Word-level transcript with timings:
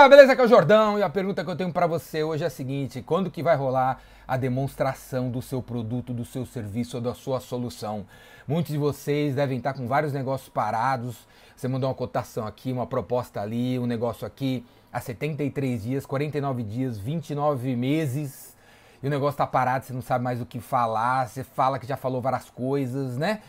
Galera, 0.00 0.16
beleza? 0.16 0.32
Aqui 0.32 0.40
é 0.40 0.44
o 0.46 0.48
Jordão 0.48 0.98
e 0.98 1.02
a 1.02 1.10
pergunta 1.10 1.44
que 1.44 1.50
eu 1.50 1.54
tenho 1.56 1.70
para 1.70 1.86
você 1.86 2.22
hoje 2.22 2.42
é 2.42 2.46
a 2.46 2.50
seguinte: 2.50 3.02
quando 3.02 3.30
que 3.30 3.42
vai 3.42 3.54
rolar 3.54 4.00
a 4.26 4.34
demonstração 4.38 5.30
do 5.30 5.42
seu 5.42 5.60
produto, 5.60 6.14
do 6.14 6.24
seu 6.24 6.46
serviço 6.46 6.96
ou 6.96 7.02
da 7.02 7.12
sua 7.12 7.38
solução? 7.38 8.06
Muitos 8.48 8.72
de 8.72 8.78
vocês 8.78 9.34
devem 9.34 9.58
estar 9.58 9.74
com 9.74 9.86
vários 9.86 10.14
negócios 10.14 10.48
parados. 10.48 11.28
Você 11.54 11.68
mandou 11.68 11.90
uma 11.90 11.94
cotação 11.94 12.46
aqui, 12.46 12.72
uma 12.72 12.86
proposta 12.86 13.42
ali, 13.42 13.78
um 13.78 13.84
negócio 13.84 14.26
aqui 14.26 14.64
há 14.90 15.02
73 15.02 15.82
dias, 15.82 16.06
49 16.06 16.62
dias, 16.62 16.96
29 16.96 17.76
meses. 17.76 18.56
E 19.02 19.06
o 19.06 19.10
negócio 19.10 19.36
tá 19.36 19.46
parado, 19.46 19.84
você 19.84 19.92
não 19.92 20.00
sabe 20.00 20.24
mais 20.24 20.40
o 20.40 20.46
que 20.46 20.60
falar, 20.60 21.28
você 21.28 21.44
fala 21.44 21.78
que 21.78 21.86
já 21.86 21.98
falou 21.98 22.22
várias 22.22 22.48
coisas, 22.48 23.18
né? 23.18 23.42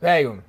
Velho, 0.00 0.42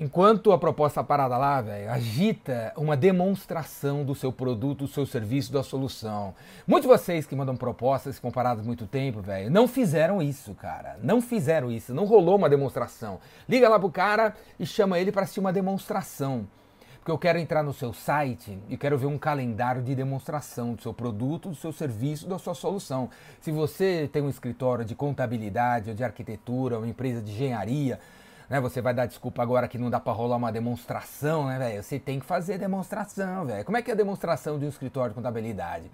Enquanto 0.00 0.52
a 0.52 0.58
proposta 0.58 1.02
parada 1.02 1.36
lá, 1.36 1.60
velho, 1.60 1.90
agita 1.90 2.72
uma 2.76 2.96
demonstração 2.96 4.04
do 4.04 4.14
seu 4.14 4.32
produto, 4.32 4.84
do 4.84 4.86
seu 4.86 5.04
serviço, 5.04 5.52
da 5.52 5.64
solução. 5.64 6.36
Muitos 6.64 6.88
de 6.88 6.96
vocês 6.96 7.26
que 7.26 7.34
mandam 7.34 7.56
propostas 7.56 8.16
comparadas 8.16 8.64
muito 8.64 8.86
tempo, 8.86 9.20
velho, 9.20 9.50
não 9.50 9.66
fizeram 9.66 10.22
isso, 10.22 10.54
cara. 10.54 10.96
Não 11.02 11.20
fizeram 11.20 11.68
isso, 11.68 11.92
não 11.92 12.04
rolou 12.04 12.36
uma 12.36 12.48
demonstração. 12.48 13.18
Liga 13.48 13.68
lá 13.68 13.76
pro 13.76 13.90
cara 13.90 14.36
e 14.56 14.64
chama 14.64 15.00
ele 15.00 15.10
para 15.10 15.22
assistir 15.22 15.40
uma 15.40 15.52
demonstração. 15.52 16.46
Porque 16.98 17.10
eu 17.10 17.18
quero 17.18 17.40
entrar 17.40 17.64
no 17.64 17.72
seu 17.72 17.92
site 17.92 18.56
e 18.68 18.76
quero 18.76 18.96
ver 18.96 19.06
um 19.06 19.18
calendário 19.18 19.82
de 19.82 19.96
demonstração 19.96 20.74
do 20.74 20.82
seu 20.82 20.94
produto, 20.94 21.48
do 21.48 21.56
seu 21.56 21.72
serviço, 21.72 22.28
da 22.28 22.38
sua 22.38 22.54
solução. 22.54 23.10
Se 23.40 23.50
você 23.50 24.08
tem 24.12 24.22
um 24.22 24.28
escritório 24.28 24.84
de 24.84 24.94
contabilidade 24.94 25.90
ou 25.90 25.96
de 25.96 26.04
arquitetura, 26.04 26.78
uma 26.78 26.86
empresa 26.86 27.20
de 27.20 27.32
engenharia, 27.32 27.98
né? 28.48 28.60
Você 28.60 28.80
vai 28.80 28.94
dar 28.94 29.06
desculpa 29.06 29.42
agora 29.42 29.68
que 29.68 29.78
não 29.78 29.90
dá 29.90 30.00
para 30.00 30.12
rolar 30.12 30.36
uma 30.36 30.50
demonstração, 30.50 31.46
né, 31.46 31.58
velho? 31.58 31.82
Você 31.82 31.98
tem 31.98 32.18
que 32.18 32.26
fazer 32.26 32.58
demonstração, 32.58 33.44
velho. 33.44 33.64
Como 33.64 33.76
é 33.76 33.82
que 33.82 33.90
é 33.90 33.94
a 33.94 33.96
demonstração 33.96 34.58
de 34.58 34.64
um 34.64 34.68
escritório 34.68 35.10
de 35.10 35.14
contabilidade? 35.14 35.90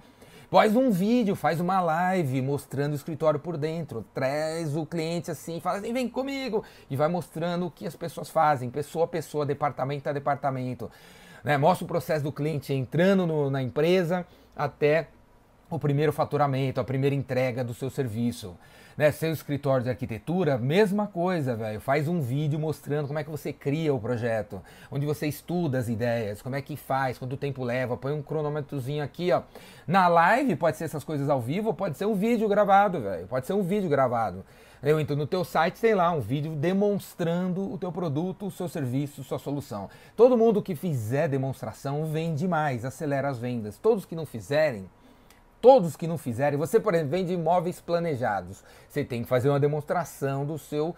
Faz 0.51 0.77
um 0.77 0.91
vídeo, 0.91 1.35
faz 1.35 1.59
uma 1.59 1.81
live 1.81 2.41
mostrando 2.41 2.93
o 2.93 2.95
escritório 2.95 3.41
por 3.41 3.57
dentro. 3.57 4.05
Traz 4.15 4.77
o 4.77 4.87
cliente 4.87 5.31
assim, 5.31 5.59
fala 5.59 5.79
assim, 5.79 5.93
vem 5.93 6.09
comigo. 6.09 6.63
E 6.89 6.97
vai 6.97 7.09
mostrando 7.09 7.67
o 7.67 7.71
que 7.71 7.87
as 7.87 7.97
pessoas 7.97 8.31
fazem, 8.31 8.71
pessoa 8.71 9.07
a 9.07 9.09
pessoa, 9.09 9.45
departamento 9.45 10.09
a 10.09 10.13
departamento. 10.13 10.89
Né? 11.43 11.59
Mostra 11.59 11.85
o 11.85 11.89
processo 11.89 12.23
do 12.23 12.31
cliente 12.31 12.73
entrando 12.73 13.27
no, 13.27 13.51
na 13.51 13.63
empresa 13.63 14.25
até 14.57 15.09
o 15.77 15.79
primeiro 15.79 16.13
faturamento, 16.13 16.81
a 16.81 16.85
primeira 16.85 17.15
entrega 17.15 17.65
do 17.65 17.75
seu 17.75 17.91
serviço. 17.91 18.57
Né, 18.97 19.11
seu 19.11 19.33
escritório 19.33 19.83
de 19.83 19.91
arquitetura, 19.91 20.57
mesma 20.57 21.09
coisa, 21.09 21.57
velho. 21.57 21.81
Faz 21.81 22.07
um 22.07 22.21
vídeo 22.21 22.61
mostrando 22.61 23.09
como 23.09 23.19
é 23.19 23.25
que 23.25 23.31
você 23.31 23.53
cria 23.53 23.93
o 23.93 23.99
projeto, 23.99 24.63
onde 24.89 25.05
você 25.05 25.27
estuda 25.27 25.79
as 25.79 25.89
ideias, 25.89 26.41
como 26.41 26.55
é 26.55 26.63
que 26.63 26.77
faz, 26.77 27.19
quanto 27.19 27.37
tempo 27.37 27.65
leva, 27.65 27.97
põe 27.97 28.13
um 28.13 28.23
cronômetrozinho 28.23 29.03
aqui, 29.03 29.33
ó. 29.33 29.43
Na 29.85 30.07
live 30.07 30.55
pode 30.55 30.77
ser 30.77 30.85
essas 30.85 31.03
coisas 31.03 31.29
ao 31.29 31.41
vivo, 31.41 31.75
pode 31.75 31.99
ser 31.99 32.07
um 32.07 32.15
vídeo 32.15 32.49
gravado, 32.49 33.01
velho. 33.01 33.27
Pode 33.27 33.49
ser 33.49 33.55
um 33.55 33.65
vídeo 33.65 33.91
gravado. 33.91 34.45
Eu 34.81 35.01
entro 35.01 35.17
no 35.17 35.27
teu 35.27 35.45
site, 35.45 35.79
sei 35.79 35.95
lá, 35.95 36.13
um 36.13 36.21
vídeo 36.21 36.55
demonstrando 36.55 37.73
o 37.73 37.79
teu 37.79 37.91
produto, 37.91 38.47
o 38.47 38.51
seu 38.51 38.69
serviço, 38.69 39.25
sua 39.25 39.39
solução. 39.39 39.89
Todo 40.15 40.37
mundo 40.37 40.63
que 40.63 40.77
fizer 40.77 41.27
demonstração 41.27 42.05
vende 42.05 42.47
mais, 42.47 42.85
acelera 42.85 43.29
as 43.29 43.39
vendas. 43.39 43.79
Todos 43.79 44.05
que 44.05 44.15
não 44.15 44.27
fizerem, 44.27 44.85
todos 45.65 45.97
que 45.97 46.07
não 46.07 46.19
fizerem, 46.19 46.59
você, 46.59 46.79
por 46.79 46.93
exemplo, 46.93 47.13
vende 47.13 47.33
imóveis 47.33 47.81
planejados. 47.81 48.63
Você 48.87 49.03
tem 49.03 49.23
que 49.23 49.29
fazer 49.29 49.49
uma 49.49 49.59
demonstração 49.59 50.45
do 50.45 50.59
seu 50.59 50.95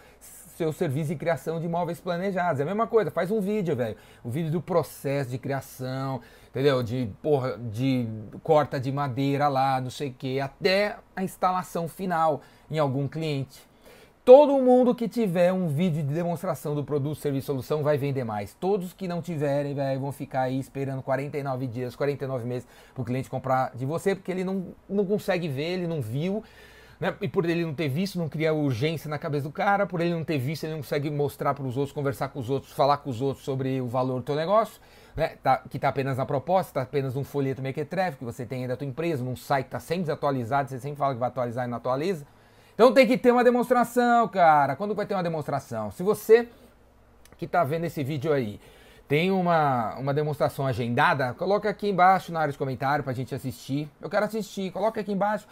seu 0.57 0.73
serviço 0.73 1.11
de 1.11 1.17
criação 1.17 1.61
de 1.61 1.67
imóveis 1.67 2.01
planejados. 2.01 2.59
É 2.61 2.63
a 2.65 2.67
mesma 2.67 2.87
coisa, 2.87 3.11
faz 3.11 3.31
um 3.31 3.41
vídeo, 3.41 3.77
velho. 3.77 3.97
O 4.25 4.31
vídeo 4.31 4.51
do 4.51 4.61
processo 4.61 5.31
de 5.31 5.39
criação, 5.39 6.21
entendeu? 6.49 6.83
De 6.83 7.09
porra, 7.23 7.59
de 7.59 8.09
corta 8.43 8.81
de 8.81 8.91
madeira 8.91 9.47
lá, 9.47 9.81
não 9.81 9.91
sei 9.91 10.09
o 10.09 10.15
que, 10.15 10.41
até 10.41 10.97
a 11.15 11.23
instalação 11.23 11.87
final 11.87 12.41
em 12.69 12.79
algum 12.79 13.07
cliente. 13.07 13.69
Todo 14.27 14.61
mundo 14.61 14.93
que 14.93 15.09
tiver 15.09 15.53
um 15.53 15.69
vídeo 15.69 16.03
de 16.03 16.13
demonstração 16.13 16.75
do 16.75 16.83
produto, 16.83 17.15
serviço, 17.15 17.47
solução 17.47 17.85
vai 17.85 17.97
vender 17.97 18.25
mais. 18.25 18.53
Todos 18.55 18.93
que 18.93 19.07
não 19.07 19.23
tiverem, 19.23 19.73
véio, 19.73 20.01
vão 20.01 20.11
ficar 20.11 20.41
aí 20.41 20.59
esperando 20.59 21.01
49 21.01 21.69
dias, 21.69 21.95
49 21.95 22.45
meses 22.45 22.67
para 22.93 23.03
o 23.03 23.05
cliente 23.05 23.31
comprar 23.31 23.71
de 23.73 23.87
você, 23.87 24.17
porque 24.17 24.33
ele 24.33 24.43
não, 24.43 24.75
não 24.89 25.07
consegue 25.07 25.47
ver, 25.47 25.75
ele 25.75 25.87
não 25.87 26.03
viu. 26.03 26.43
Né? 26.99 27.15
E 27.21 27.29
por 27.29 27.45
ele 27.45 27.65
não 27.65 27.73
ter 27.73 27.89
visto, 27.89 28.19
não 28.19 28.29
cria 28.29 28.53
urgência 28.53 29.09
na 29.09 29.17
cabeça 29.17 29.45
do 29.45 29.53
cara, 29.53 29.87
por 29.87 30.01
ele 30.01 30.13
não 30.13 30.25
ter 30.25 30.39
visto, 30.39 30.65
ele 30.65 30.73
não 30.73 30.81
consegue 30.81 31.09
mostrar 31.09 31.55
para 31.55 31.65
os 31.65 31.77
outros, 31.77 31.93
conversar 31.93 32.27
com 32.31 32.41
os 32.41 32.51
outros, 32.51 32.73
falar 32.73 32.97
com 32.97 33.11
os 33.11 33.23
outros 33.23 33.45
sobre 33.45 33.81
o 33.81 33.87
valor 33.87 34.17
do 34.17 34.25
teu 34.25 34.35
negócio, 34.35 34.81
né? 35.15 35.37
Tá, 35.41 35.59
que 35.71 35.77
está 35.77 35.89
apenas 35.89 36.17
na 36.17 36.27
proposta, 36.27 36.71
está 36.71 36.83
apenas 36.83 37.15
num 37.15 37.23
folheto 37.23 37.63
mequetrefe 37.63 38.19
que 38.19 38.25
você 38.25 38.45
tem 38.45 38.63
aí 38.63 38.69
da 38.69 38.77
tua 38.77 38.89
empresa, 38.89 39.23
num 39.23 39.37
site 39.37 39.67
que 39.67 39.69
está 39.69 39.79
sempre 39.79 40.07
desatualizado, 40.07 40.69
você 40.69 40.81
sempre 40.81 40.99
fala 40.99 41.15
que 41.15 41.21
vai 41.21 41.29
atualizar 41.29 41.65
e 41.65 41.71
não 41.71 41.77
atualiza. 41.77 42.27
Então 42.77 42.93
tem 42.93 43.07
que 43.07 43.17
ter 43.17 43.33
uma 43.33 43.43
demonstração, 43.43 44.29
cara. 44.29 44.77
Quando 44.77 44.95
vai 44.95 45.07
ter 45.07 45.15
uma 45.15 45.23
demonstração? 45.23 45.91
Se 45.91 46.03
você 46.03 46.47
que 47.39 47.47
está 47.47 47.65
vendo 47.65 47.85
esse 47.85 48.05
vídeo 48.05 48.31
aí 48.31 48.61
tem 49.09 49.31
uma, 49.31 49.95
uma 49.95 50.13
demonstração 50.13 50.67
agendada, 50.67 51.33
coloca 51.33 51.71
aqui 51.71 51.89
embaixo 51.89 52.31
na 52.31 52.41
área 52.41 52.53
de 52.53 52.59
comentário 52.59 53.03
para 53.03 53.13
a 53.13 53.17
gente 53.17 53.35
assistir. 53.35 53.89
Eu 53.99 54.11
quero 54.11 54.27
assistir, 54.27 54.71
coloca 54.73 55.01
aqui 55.01 55.11
embaixo. 55.11 55.49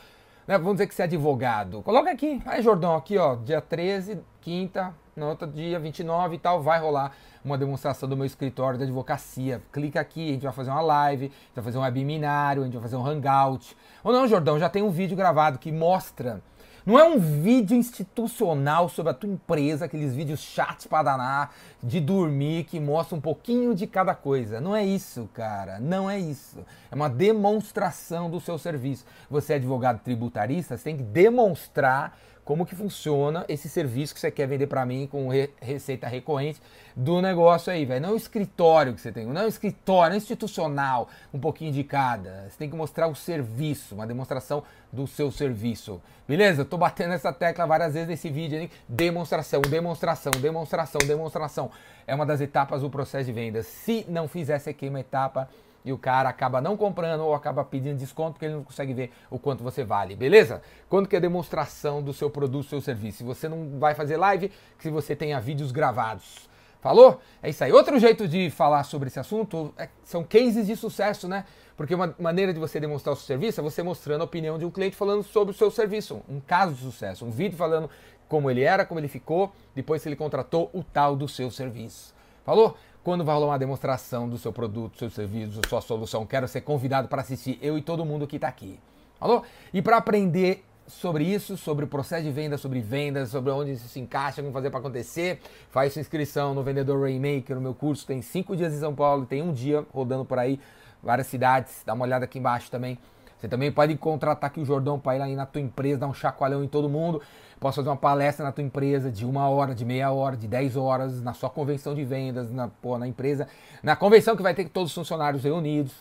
Né? 0.47 0.59
Vamos 0.59 0.75
dizer 0.75 0.87
que 0.87 0.95
você 0.95 1.01
é 1.01 1.05
advogado. 1.07 1.81
Coloca 1.81 2.11
aqui. 2.11 2.43
Aí, 2.45 2.63
Jordão, 2.63 2.95
aqui, 2.95 3.17
ó, 3.17 3.37
dia 3.37 3.63
13, 3.63 4.21
quinta, 4.43 4.93
no 5.17 5.29
outro 5.29 5.47
dia 5.47 5.79
29 5.79 6.35
e 6.35 6.39
tal, 6.39 6.63
vai 6.63 6.79
rolar 6.79 7.13
uma 7.43 7.57
demonstração 7.57 8.07
do 8.07 8.19
meu 8.19 8.27
escritório 8.27 8.77
de 8.77 8.85
advocacia. 8.85 9.63
Clica 9.73 9.99
aqui, 9.99 10.29
a 10.29 10.33
gente 10.33 10.43
vai 10.43 10.53
fazer 10.53 10.71
uma 10.71 10.83
live, 10.83 11.33
vai 11.55 11.65
fazer 11.65 11.79
um 11.79 11.83
webinário, 11.83 12.61
a 12.61 12.65
gente 12.67 12.75
vai 12.75 12.83
fazer 12.83 12.97
um 12.97 13.07
hangout. 13.07 13.75
Ou 14.03 14.13
não, 14.13 14.29
Jordão, 14.29 14.59
já 14.59 14.69
tem 14.69 14.83
um 14.83 14.91
vídeo 14.91 15.17
gravado 15.17 15.59
que 15.59 15.73
mostra 15.73 16.43
não 16.87 16.99
é 16.99 17.05
um 17.05 17.19
vídeo 17.19 17.75
institucional 17.75 18.91
sobre 18.91 19.11
a 19.11 19.15
tua 19.15 19.31
empresa, 19.31 19.87
aqueles 19.87 20.15
vídeos 20.15 20.41
chatos 20.41 20.87
para 20.87 21.03
danar, 21.03 21.55
de 21.83 21.99
dormir, 21.99 22.65
que 22.65 22.79
mostra 22.79 23.17
um 23.17 23.21
pouquinho 23.21 23.75
de 23.75 23.87
cada 23.87 24.15
coisa. 24.15 24.61
Não 24.61 24.77
é 24.77 24.85
isso, 24.85 25.27
cara. 25.33 25.81
Não 25.81 26.11
é 26.11 26.19
isso. 26.19 26.59
É 26.91 26.95
uma 26.95 27.09
demonstração 27.09 28.29
do 28.29 28.39
seu 28.39 28.59
serviço. 28.59 29.07
Você 29.31 29.55
é 29.55 29.57
advogado 29.57 30.01
tributarista, 30.01 30.77
você 30.77 30.85
tem 30.85 30.97
que 30.99 31.03
demonstrar 31.03 32.19
como 32.45 32.67
que 32.67 32.75
funciona 32.75 33.45
esse 33.49 33.69
serviço 33.69 34.13
que 34.13 34.21
você 34.21 34.31
quer 34.31 34.47
vender 34.47 34.67
para 34.67 34.85
mim 34.85 35.09
com 35.11 35.29
re 35.29 35.49
receita 35.61 36.07
recorrente 36.07 36.61
do 36.95 37.23
negócio 37.23 37.73
aí, 37.73 37.85
velho. 37.85 38.03
Não 38.03 38.11
é 38.11 38.13
um 38.13 38.17
escritório 38.17 38.95
que 38.95 39.01
você 39.01 39.11
tem, 39.11 39.27
não 39.27 39.41
é 39.41 39.45
um 39.45 39.49
escritório, 39.49 40.11
não 40.11 40.15
é 40.15 40.19
institucional, 40.19 41.09
um 41.33 41.39
pouquinho 41.39 41.73
de 41.73 41.83
cada. 41.83 42.47
Você 42.49 42.59
tem 42.59 42.69
que 42.69 42.77
mostrar 42.77 43.09
o 43.09 43.15
serviço, 43.15 43.95
uma 43.95 44.07
demonstração 44.07 44.63
do 44.93 45.07
seu 45.07 45.33
serviço. 45.33 46.01
Beleza? 46.29 46.63
Eu 46.63 46.67
tô 46.67 46.77
batendo 46.77 47.15
essa 47.15 47.33
tecla 47.33 47.67
várias 47.67 47.95
vezes 47.95 48.09
nesse 48.09 48.31
vídeo 48.31 48.59
aí. 48.59 48.71
Demonstração, 48.89 49.61
demonstração, 49.63 50.33
demonstração, 50.41 51.01
demonstração. 51.07 51.71
É 52.07 52.15
uma 52.15 52.27
das 52.27 52.41
etapas 52.41 52.83
do 52.83 52.91
processo 52.91 53.25
de 53.25 53.33
venda. 53.33 53.63
Se 53.63 54.05
não 54.09 54.29
fizer, 54.29 54.59
você 54.59 54.73
queima 54.73 55.01
etapa 55.01 55.49
e 55.85 55.93
o 55.93 55.99
cara 55.99 56.29
acaba 56.29 56.61
não 56.61 56.77
comprando 56.77 57.21
ou 57.21 57.35
acaba 57.35 57.65
pedindo 57.65 57.99
desconto 57.99 58.33
porque 58.33 58.47
ele 58.47 58.55
não 58.55 58.65
consegue 58.65 58.95
ver 58.95 59.13
o 59.31 59.39
quanto 59.39 59.63
você 59.63 59.85
vale, 59.85 60.17
beleza? 60.17 60.63
Quando 60.89 61.09
que 61.09 61.15
é 61.15 61.21
demonstração 61.21 62.03
do 62.03 62.13
seu 62.13 62.31
produto, 62.31 62.69
seu 62.69 62.81
serviço? 62.81 63.19
Se 63.19 63.25
você 63.25 63.49
não 63.49 63.79
vai 63.79 63.95
fazer 63.95 64.17
live, 64.17 64.51
se 64.79 64.91
você 64.91 65.15
tenha 65.15 65.39
vídeos 65.41 65.71
gravados. 65.71 66.49
Falou? 66.81 67.19
É 67.43 67.49
isso 67.49 67.65
aí. 67.65 67.73
Outro 67.73 67.99
jeito 67.99 68.29
de 68.29 68.51
falar 68.51 68.85
sobre 68.85 69.09
esse 69.09 69.19
assunto 69.19 69.73
é, 69.79 69.89
são 70.03 70.23
cases 70.23 70.67
de 70.67 70.77
sucesso, 70.77 71.27
né? 71.27 71.47
Porque 71.79 71.95
uma 71.95 72.15
maneira 72.19 72.53
de 72.53 72.61
você 72.61 72.79
demonstrar 72.79 73.15
o 73.15 73.17
seu 73.17 73.27
serviço 73.27 73.59
é 73.59 73.63
você 73.63 73.83
mostrando 73.83 74.21
a 74.21 74.25
opinião 74.25 74.59
de 74.59 74.67
um 74.67 74.71
cliente 74.71 74.95
falando 74.95 75.23
sobre 75.23 75.55
o 75.55 75.57
seu 75.57 75.71
serviço. 75.71 76.21
Um 76.29 76.41
caso 76.41 76.75
de 76.75 76.81
sucesso, 76.83 77.25
um 77.25 77.31
vídeo 77.31 77.57
falando 77.57 77.89
como 78.29 78.51
ele 78.51 78.63
era, 78.63 78.85
como 78.85 79.01
ele 79.01 79.09
ficou, 79.09 79.51
depois 79.75 80.03
se 80.03 80.09
ele 80.09 80.17
contratou 80.17 80.71
o 80.75 80.85
tal 80.85 81.17
do 81.17 81.27
seu 81.27 81.51
serviço. 81.51 82.15
Falou? 82.45 82.77
Quando 83.05 83.23
vai 83.23 83.35
rolar 83.35 83.49
uma 83.49 83.59
demonstração 83.59 84.27
do 84.27 84.39
seu 84.39 84.51
produto, 84.51 84.99
seu 84.99 85.11
serviço, 85.11 85.61
sua 85.69 85.83
solução, 85.83 86.25
quero 86.25 86.49
ser 86.49 86.63
convidado 86.63 87.07
para 87.07 87.21
assistir, 87.21 87.59
eu 87.61 87.77
e 87.77 87.83
todo 87.83 88.03
mundo 88.03 88.27
que 88.27 88.37
está 88.37 88.49
aqui. 88.49 88.81
Falou? 89.21 89.45
E 89.75 89.83
para 89.83 89.99
aprender 89.99 90.65
sobre 90.87 91.23
isso, 91.23 91.55
sobre 91.59 91.85
o 91.85 91.89
processo 91.89 92.25
de 92.25 92.31
venda, 92.31 92.57
sobre 92.57 92.81
vendas, 92.81 93.29
sobre 93.29 93.51
onde 93.53 93.73
isso 93.73 93.87
se 93.89 94.01
encaixa, 94.01 94.41
como 94.41 94.55
fazer 94.55 94.71
para 94.71 94.81
acontecer, 94.81 95.39
faz 95.71 95.93
sua 95.93 96.01
inscrição 96.01 96.55
no 96.55 96.63
Vendedor 96.63 96.99
Rainmaker, 97.03 97.55
no 97.57 97.61
meu 97.61 97.75
curso. 97.75 98.07
Tem 98.07 98.23
cinco 98.23 98.57
dias 98.57 98.73
em 98.73 98.81
São 98.81 98.95
Paulo, 98.95 99.27
tem 99.27 99.43
um 99.43 99.53
dia 99.53 99.85
rodando 99.93 100.25
por 100.25 100.39
aí, 100.39 100.59
várias 101.03 101.27
cidades. 101.27 101.83
Dá 101.85 101.93
uma 101.93 102.07
olhada 102.07 102.25
aqui 102.25 102.39
embaixo 102.39 102.71
também. 102.71 102.99
Você 103.45 103.49
também 103.49 103.71
pode 103.71 103.95
contratar 103.99 104.49
aqui 104.49 104.59
o 104.59 104.65
Jordão 104.65 104.99
para 104.99 105.19
ir 105.19 105.21
aí 105.21 105.37
na 105.37 105.45
tua 105.45 105.61
empresa, 105.61 105.99
dar 105.99 106.07
um 106.07 106.15
chacoalhão 106.15 106.65
em 106.65 106.67
todo 106.67 106.89
mundo. 106.89 107.21
Posso 107.61 107.77
fazer 107.77 107.91
uma 107.91 107.97
palestra 107.97 108.43
na 108.43 108.51
tua 108.51 108.65
empresa 108.65 109.11
de 109.11 109.27
uma 109.27 109.47
hora, 109.51 109.75
de 109.75 109.85
meia 109.85 110.11
hora, 110.11 110.35
de 110.35 110.49
dez 110.49 110.79
horas, 110.79 111.21
na 111.21 111.35
sua 111.35 111.51
convenção 111.51 111.95
de 111.95 112.03
vendas, 112.07 112.51
na, 112.51 112.69
pô, 112.69 112.97
na 112.97 113.07
empresa, 113.07 113.47
na 113.83 113.95
convenção 113.95 114.35
que 114.35 114.43
vai 114.43 114.55
ter 114.55 114.67
todos 114.71 114.93
os 114.93 114.95
funcionários 114.95 115.45
reunidos. 115.45 115.93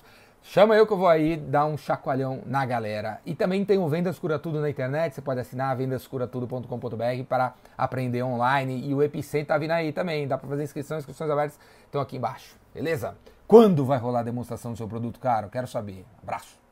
Chama 0.42 0.78
eu 0.78 0.88
que 0.88 0.94
eu 0.94 0.98
vou 0.98 1.10
aí 1.10 1.36
dar 1.36 1.66
um 1.66 1.76
chacoalhão 1.76 2.40
na 2.46 2.66
galera. 2.66 3.20
E 3.26 3.36
também 3.36 3.66
tem 3.66 3.78
o 3.78 3.90
Vendas 3.90 4.18
Cura 4.18 4.40
Tudo 4.40 4.62
na 4.62 4.70
internet, 4.70 5.14
você 5.14 5.22
pode 5.22 5.42
assinar 5.42 5.76
vendascuratudo.com.br 5.76 7.24
para 7.28 7.56
aprender 7.78 8.24
online. 8.24 8.88
E 8.88 8.96
o 8.96 9.04
Epicentro 9.04 9.48
tá 9.48 9.58
vindo 9.58 9.72
aí 9.72 9.92
também, 9.92 10.26
dá 10.26 10.38
para 10.38 10.48
fazer 10.48 10.64
inscrição, 10.64 10.98
inscrições 10.98 11.30
abertas 11.30 11.60
estão 11.84 12.00
aqui 12.00 12.16
embaixo. 12.16 12.56
Beleza? 12.74 13.18
Quando 13.46 13.84
vai 13.84 14.00
rolar 14.00 14.22
a 14.22 14.24
demonstração 14.24 14.72
do 14.72 14.78
seu 14.78 14.88
produto, 14.88 15.20
cara? 15.20 15.48
Eu 15.48 15.50
quero 15.50 15.68
saber. 15.68 16.06
Abraço. 16.22 16.63